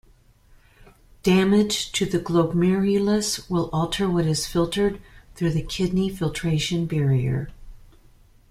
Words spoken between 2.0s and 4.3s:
the glomerulus will alter what